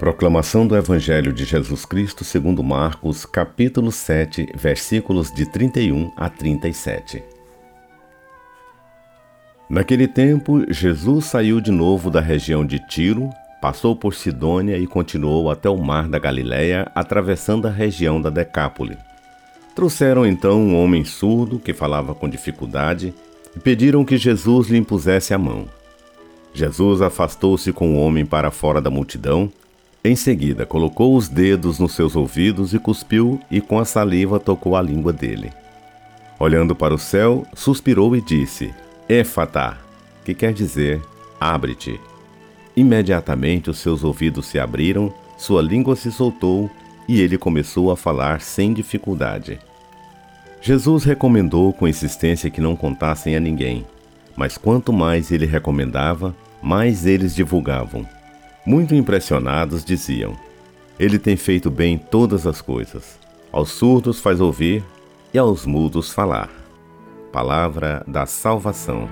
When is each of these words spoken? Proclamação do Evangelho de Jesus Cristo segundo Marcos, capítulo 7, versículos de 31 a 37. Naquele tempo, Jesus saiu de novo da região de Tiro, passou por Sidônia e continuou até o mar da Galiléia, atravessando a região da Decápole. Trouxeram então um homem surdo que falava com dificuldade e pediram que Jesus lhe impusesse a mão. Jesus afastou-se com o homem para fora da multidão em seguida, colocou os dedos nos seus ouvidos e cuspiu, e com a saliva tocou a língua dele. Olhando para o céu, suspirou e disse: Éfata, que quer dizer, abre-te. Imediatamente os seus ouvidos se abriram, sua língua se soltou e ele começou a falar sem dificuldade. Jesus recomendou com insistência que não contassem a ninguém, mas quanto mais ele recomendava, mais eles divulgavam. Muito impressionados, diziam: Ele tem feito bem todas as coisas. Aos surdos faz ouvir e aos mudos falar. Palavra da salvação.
Proclamação 0.00 0.66
do 0.66 0.74
Evangelho 0.74 1.30
de 1.30 1.44
Jesus 1.44 1.84
Cristo 1.84 2.24
segundo 2.24 2.64
Marcos, 2.64 3.26
capítulo 3.26 3.92
7, 3.92 4.48
versículos 4.54 5.30
de 5.30 5.44
31 5.44 6.10
a 6.16 6.26
37. 6.30 7.22
Naquele 9.68 10.08
tempo, 10.08 10.64
Jesus 10.72 11.26
saiu 11.26 11.60
de 11.60 11.70
novo 11.70 12.10
da 12.10 12.18
região 12.18 12.64
de 12.64 12.78
Tiro, 12.88 13.28
passou 13.60 13.94
por 13.94 14.14
Sidônia 14.14 14.78
e 14.78 14.86
continuou 14.86 15.50
até 15.50 15.68
o 15.68 15.76
mar 15.76 16.08
da 16.08 16.18
Galiléia, 16.18 16.90
atravessando 16.94 17.68
a 17.68 17.70
região 17.70 18.22
da 18.22 18.30
Decápole. 18.30 18.96
Trouxeram 19.76 20.24
então 20.24 20.62
um 20.62 20.82
homem 20.82 21.04
surdo 21.04 21.58
que 21.58 21.74
falava 21.74 22.14
com 22.14 22.26
dificuldade 22.26 23.12
e 23.54 23.60
pediram 23.60 24.02
que 24.02 24.16
Jesus 24.16 24.68
lhe 24.68 24.78
impusesse 24.78 25.34
a 25.34 25.38
mão. 25.38 25.68
Jesus 26.54 27.02
afastou-se 27.02 27.70
com 27.70 27.94
o 27.94 27.98
homem 27.98 28.24
para 28.24 28.50
fora 28.50 28.80
da 28.80 28.88
multidão 28.88 29.52
em 30.02 30.16
seguida, 30.16 30.64
colocou 30.64 31.14
os 31.14 31.28
dedos 31.28 31.78
nos 31.78 31.92
seus 31.92 32.16
ouvidos 32.16 32.72
e 32.72 32.78
cuspiu, 32.78 33.38
e 33.50 33.60
com 33.60 33.78
a 33.78 33.84
saliva 33.84 34.40
tocou 34.40 34.74
a 34.74 34.80
língua 34.80 35.12
dele. 35.12 35.52
Olhando 36.38 36.74
para 36.74 36.94
o 36.94 36.98
céu, 36.98 37.46
suspirou 37.54 38.16
e 38.16 38.20
disse: 38.22 38.74
Éfata, 39.06 39.76
que 40.24 40.32
quer 40.32 40.54
dizer, 40.54 41.02
abre-te. 41.38 42.00
Imediatamente 42.74 43.68
os 43.68 43.78
seus 43.78 44.02
ouvidos 44.02 44.46
se 44.46 44.58
abriram, 44.58 45.12
sua 45.36 45.60
língua 45.60 45.94
se 45.96 46.10
soltou 46.10 46.70
e 47.06 47.20
ele 47.20 47.36
começou 47.36 47.90
a 47.90 47.96
falar 47.96 48.40
sem 48.40 48.72
dificuldade. 48.72 49.58
Jesus 50.62 51.04
recomendou 51.04 51.74
com 51.74 51.86
insistência 51.86 52.48
que 52.48 52.60
não 52.60 52.74
contassem 52.74 53.36
a 53.36 53.40
ninguém, 53.40 53.84
mas 54.34 54.56
quanto 54.56 54.94
mais 54.94 55.30
ele 55.30 55.44
recomendava, 55.44 56.34
mais 56.62 57.04
eles 57.04 57.34
divulgavam. 57.34 58.06
Muito 58.64 58.94
impressionados, 58.94 59.84
diziam: 59.84 60.36
Ele 60.98 61.18
tem 61.18 61.36
feito 61.36 61.70
bem 61.70 61.96
todas 61.96 62.46
as 62.46 62.60
coisas. 62.60 63.18
Aos 63.50 63.70
surdos 63.70 64.20
faz 64.20 64.40
ouvir 64.40 64.84
e 65.32 65.38
aos 65.38 65.66
mudos 65.66 66.12
falar. 66.12 66.50
Palavra 67.32 68.04
da 68.06 68.26
salvação. 68.26 69.08